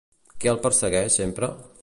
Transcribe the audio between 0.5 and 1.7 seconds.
el persegueix sempre?